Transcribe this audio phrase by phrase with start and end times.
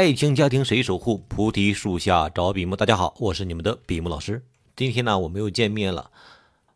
[0.00, 1.18] 爱情家庭谁守护？
[1.28, 2.74] 菩提树下找比目。
[2.74, 4.42] 大家好，我是你们的比目老师。
[4.74, 6.10] 今天呢，我们又见面了。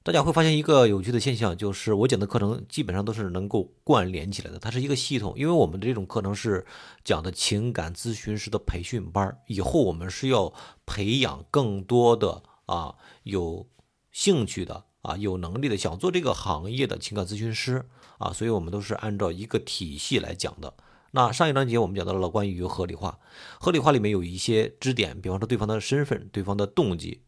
[0.02, 5.32] 大家会发现一个有趣的现象，就是我讲的课程基本上都是能够关联起来的，它是一个系统。
[5.38, 6.66] 因为我们的这种课程是
[7.02, 10.52] 讲的情感咨询师的培训班，以后我们是要
[10.84, 13.66] 培养更多的啊有
[14.12, 17.88] 兴趣的啊有能力的想做这个行业的情感咨询师
[18.18, 20.74] 啊，所以我们都是按照一个体系来讲的。
[21.16, 23.20] 那上一章节我们讲到了关于合理化，
[23.60, 27.22] 合理化里面有一些支点，比方说对方的身份、对方的动机。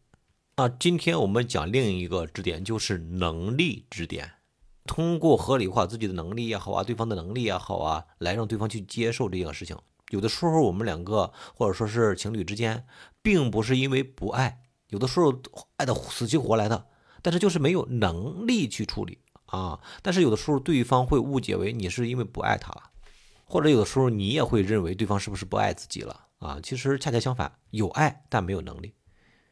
[0.57, 4.29] 那今天我们讲另一个支点，就是能力支点。
[4.85, 9.77] 通过合理化自己的能力也好啊，对方的能力也好啊，来让对方去接受这个事情。
[10.09, 12.85] 有的时候我们两个或者说是情侣之间，
[13.21, 15.33] 并不是因为不爱，有的时候
[15.77, 16.87] 爱的死去活来的，
[17.21, 19.79] 但是就是没有能力去处理啊。
[20.01, 22.73] 但是有的时候对方会误解为你是因为不爱他。
[23.49, 26.59] 或者有的时候你也会认为对方是不是不爱自己了啊？
[26.61, 28.93] 其实恰恰相反，有爱但没有能力。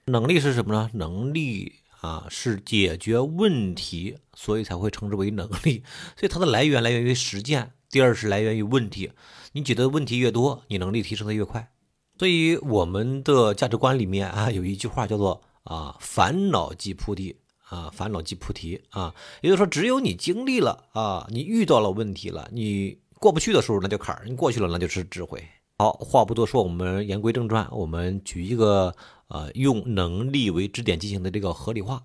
[0.07, 0.89] 能力是什么呢？
[0.93, 5.81] 能力啊是解决问题，所以才会称之为能力。
[6.19, 9.11] 所以它的来源来源于实践，第二是来源于问题。
[9.53, 11.71] 你解决的问题越多，你能力提升的越快。
[12.19, 17.37] 所以我们的价值观里面啊有一句话叫做啊烦恼即菩提
[17.69, 22.99] 啊烦恼即菩提啊，也就是说只有你经历了啊，你遇到了问题了，你。
[23.19, 25.43] 过不去的时候，那就坎儿；你过去了，那就是智慧。
[25.77, 27.67] 好，话不多说，我们言归正传。
[27.71, 28.95] 我们举一个
[29.27, 32.03] 呃，用能力为支点进行的这个合理化。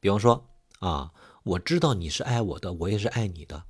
[0.00, 0.44] 比方说
[0.80, 3.64] 啊，我知道你是爱我的，我也是爱你的。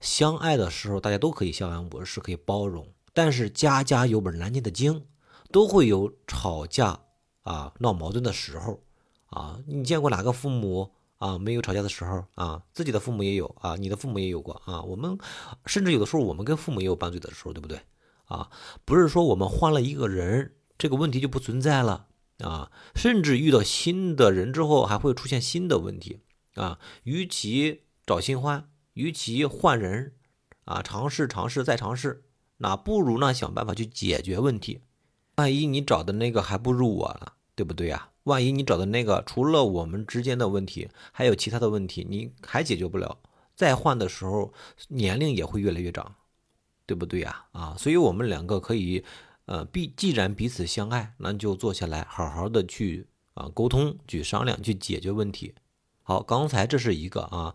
[0.00, 2.86] 相爱的时候，大家都可以相安无事，可以包容。
[3.12, 5.04] 但是家家有本难念的经，
[5.50, 7.00] 都会有吵架
[7.42, 8.80] 啊、闹矛盾的时候
[9.26, 9.58] 啊。
[9.66, 10.92] 你见过哪个父母？
[11.18, 14.82] 啊，没有吵架的时候啊，自己的父母也有啊，你的父母也有过啊。
[14.82, 15.18] 我们
[15.66, 17.80] 甚至有的时候，我们跟父母也有拌嘴的时候，对不对？
[18.26, 18.50] 啊，
[18.84, 22.06] 不是说我们换了一个人，这个问题就不存在了
[22.38, 22.70] 啊。
[22.94, 26.20] 甚至遇到新的人之后，还会出现新的问题
[26.54, 26.78] 啊。
[27.02, 30.14] 与其找新欢，与其换人
[30.66, 32.24] 啊，尝试尝试再尝试，
[32.58, 34.82] 那不如呢想办法去解决问题。
[35.36, 38.10] 万一你找的那个还不如我呢，对不对呀？
[38.28, 43.18] 万一你找的那个除了我们之间的问题，还有其他的问题，你还解决不了，
[43.56, 44.52] 再换的时候
[44.88, 46.14] 年龄也会越来越长，
[46.86, 47.46] 对不对呀？
[47.52, 49.02] 啊，所以我们两个可以，
[49.46, 55.54] 呃，必既然彼此相爱，那就坐下来好好的去啊沟通，去商量，去解决问题。
[56.02, 57.54] 好，刚才这是一个啊，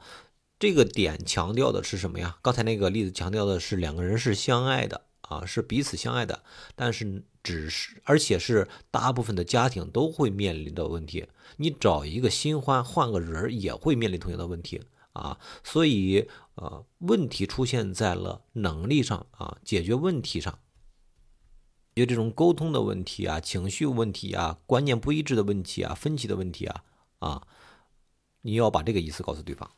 [0.59, 2.37] 这个点强调的是什么呀？
[2.41, 5.05] 刚才那个例子强调的是两个人是相爱的。
[5.23, 6.43] 啊，是彼此相爱的，
[6.75, 11.25] 但是只是，而且是大部分的家庭都会面临的问题。
[11.57, 14.81] 你找一个新欢，换个人也会面临同样的问题
[15.13, 15.39] 啊。
[15.63, 20.59] 所以，呃，问题出现在了能力上啊，解决问题上，
[21.95, 26.83] 就这种沟通的问题啊，情绪问题啊，观念不一致的问题啊，分歧的问题啊，
[27.19, 27.47] 啊，
[28.41, 29.71] 你要把这个意思告诉对方，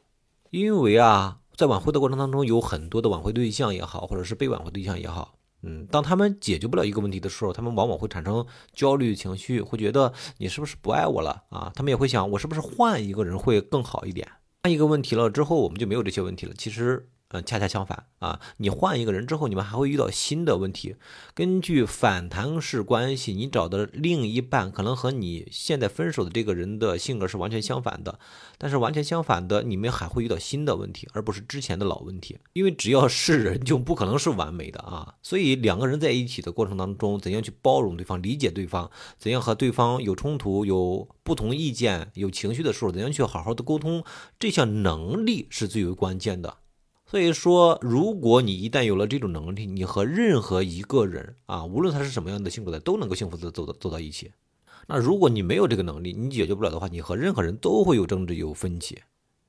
[0.49, 1.41] 因为啊。
[1.57, 11.71] 在挽回的过程当中，有很多的挽回对象也好，或者是被挽回对象也好，嗯，当他们解决不了一个问题的时候，他们往往会产生焦虑情绪，会觉得你是不是不爱我了啊？
[11.75, 14.27] 他们也会想，我是不是换一个人会更好一点？
[14.63, 16.53] 换一个问题了之后，我们就没有这些问题了。
[16.57, 17.09] 其实。
[17.29, 18.39] 嗯，恰恰相反啊！
[18.57, 20.95] 你换一个人之后，你们还会遇到新的问题。
[21.33, 28.19] 根据反弹式关系，你找的另一半可能和你现在分手的这个人的性格是完全相反的。
[28.59, 32.37] 但是完全相反的，你们还会遇到新的问题，而不是之前的老问题。
[32.53, 35.15] 因为只要是人，就不可能是完美的啊！
[35.23, 44.03] 所以两个人在一起的过程当中，怎样去包容对方、理解对方，怎样和对方有冲突、有不同意见、有情绪的时候，怎样去好好的沟通，
[44.37, 46.57] 这项能力是最为关键的。
[47.07, 54.31] 所以说，如果你一旦有了这种能力，你和任何一个人啊，无论他是什么样的性格的，都能够幸福的走到走到一起。
[54.87, 59.03] 那如果你没有这个能力，你解决不了的话，你和任何人都会有争执有分歧。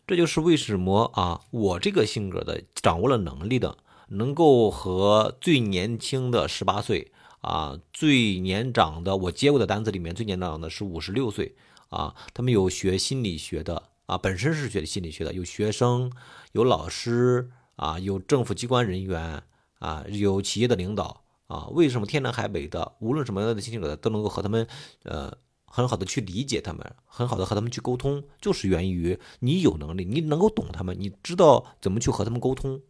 [0.06, 3.78] 这就是为什么啊，我这个性格的掌握了能力的，
[4.08, 11.56] 能够和最年轻的十八岁啊，最年长的我接过的单子里面最年长的是五十六岁
[11.88, 13.82] 啊，他们有学心理学的。
[14.06, 16.10] 啊，本身是学的心理学的，有学生，
[16.53, 19.42] 有老师啊，有政府机关人员
[19.80, 21.66] 啊，有企业的领导啊。
[21.72, 24.66] 为什么天南海北的，无论什么样的性格都能够和他们，
[25.03, 25.36] 呃，
[25.66, 32.80] 很好的去理解他们，很好的和他们去沟通，就是源于你有能力，你能够懂他们，你知道怎么去和他们沟通。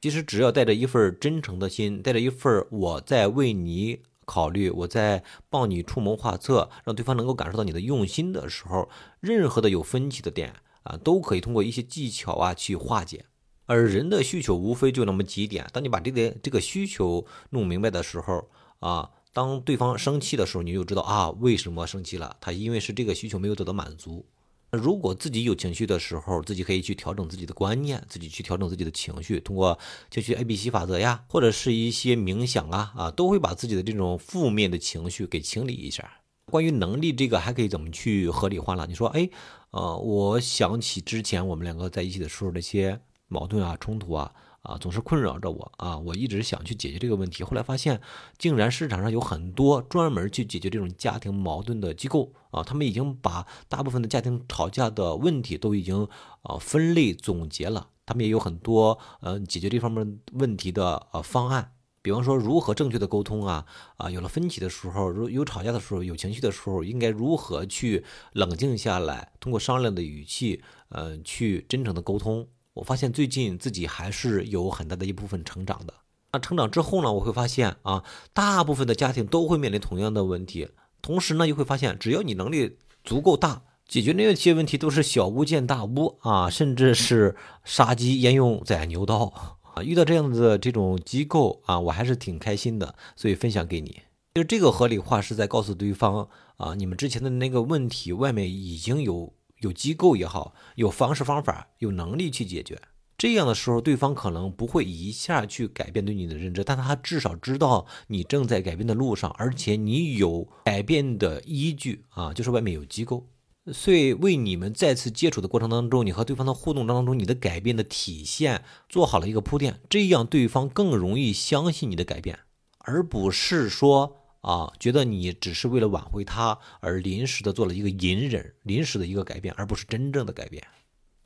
[0.00, 4.02] 其实只要带着一份真诚的心，带着一份我在为你。
[4.24, 8.88] 考虑我在帮你出谋划策，让对方能够感受到你的用心的时候，
[9.20, 13.24] 任何的有分歧的点啊，都可以通过一些技巧啊去化解。
[13.66, 18.48] 而人的需求无非就那么几点，当你把这个这个需求弄明白的时候
[18.80, 22.36] 啊，当对方生气的时候，你就知道啊，为什么生气了？
[22.40, 24.26] 他因为是这个需求没有得到满足。
[24.72, 29.78] 如果自己有情绪的时候，自己可以去调整自己的观念，自己去调整自己的情绪，通过
[30.10, 36.08] 情绪 A B C 法则呀，或者是一些冥想啊啊，都会把自己的这种负面的情绪给清理一下。
[36.46, 38.86] 关于能力这个，还可以怎么去合理化了？
[38.86, 39.28] 你说，哎，
[39.70, 44.32] 呃，我想起之前我们两个在一起的时候那些矛盾啊、冲突啊。
[44.62, 45.96] 啊，总是困扰着我啊！
[45.98, 48.00] 我一直想去解决这个问题，后来发现，
[48.36, 52.62] 竟然市场上有很多专门去解决这种家庭矛盾的机构啊！
[52.62, 56.06] 他们已经把大部分的家庭吵架的问题都已经
[56.42, 61.72] 啊分类总结了，他们也有很多呃解决这方面问题的呃方案，
[62.02, 63.64] 比方说如何正确的沟通啊
[63.96, 72.46] 啊，有了分歧的时候，如有吵架的时候，有情绪的时候，应该如何去冷静下来，通过商量的语气，嗯，去真诚的沟通。
[72.80, 75.92] 我发现最近自己还是有很大的一部分成长的。
[76.32, 80.66] 那成长之后呢，我会发现啊，大部分的家庭都会面临同样的问题。
[81.02, 89.82] 同时呢，又会发现，只要你能力足够大，解决那些问题都是小巫见大巫啊，甚至是杀鸡焉用宰牛刀啊。
[89.82, 94.00] 遇到这样的这种机构啊，我还是挺开心的，所以分享给你。
[94.34, 96.26] 就这个合理化是在告诉对方
[96.56, 99.34] 啊，你们之前的那个问题外面已经有。
[99.60, 102.80] 有机构也好，有方式方法，有能力去解决。
[103.16, 113.28] 这样的时候，对方可能不会一下去改变对你的认知，但他至少知道你正在改变的路上，而且你有改变的依据啊，就是外面有机构。
[113.74, 122.38] 所以，为你们再次接触的过程当中，你和对方的互动当中，你的改变的体现做好了一个铺垫，这样对方更容易相信你的改变，
[122.78, 124.16] 而不是说。
[124.40, 130.66] 啊，觉得你只是为了挽回他而临时的做了一个隐忍，临时的一个改变，而不是真正的改变。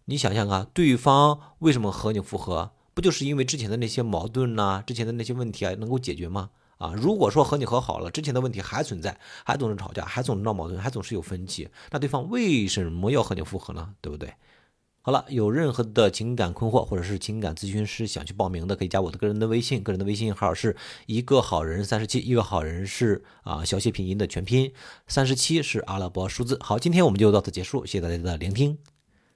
[0.06, 2.72] 你想想啊，对方为什么和你复合？
[2.92, 6.50] 不就是因为之前的那些矛盾呐，之前的那些问题啊，能够解决吗？
[6.78, 13.94] 啊，如果说和你和好了，之前的问题还存在，还总是吵架，还总是闹矛盾，还总是有分歧，那对方为什么要和你复合呢？
[14.00, 14.34] 对不对？
[15.06, 20.74] 好了，有任何的情感困惑或者是情感咨询师想去报名的，可以加我的个人的微信，个人的微信号是
[21.04, 24.72] 一个好人三十七，一个好人是啊小写拼音的全拼，
[25.06, 26.58] 三十七是阿拉伯数字。
[26.62, 28.78] 好，今天我们就到此结束，谢谢大家的聆听，